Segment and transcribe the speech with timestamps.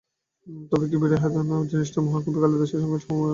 [0.71, 3.29] তবে কি বিরহবেদনা বলে জিনিসটা মহাকবি কালিদাসের সঙ্গে সহমরণে মরেছে?